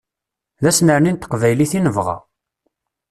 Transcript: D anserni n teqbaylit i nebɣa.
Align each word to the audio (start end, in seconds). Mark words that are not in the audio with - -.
D 0.61 0.65
anserni 0.69 1.11
n 1.11 1.17
teqbaylit 1.17 1.71
i 1.77 1.79
nebɣa. 1.81 2.17